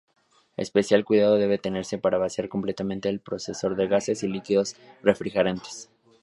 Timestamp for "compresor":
3.21-3.75